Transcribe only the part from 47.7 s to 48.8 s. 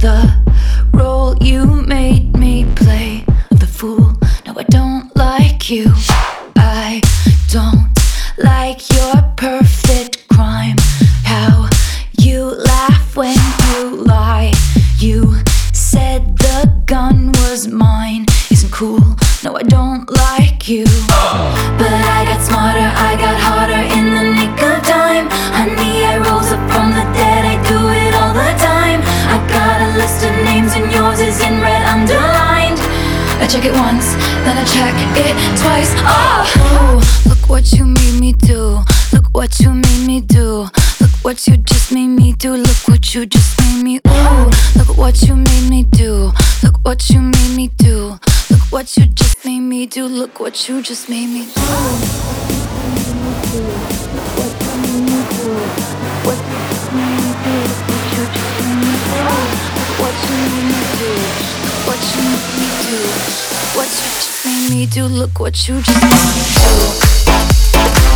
do. Look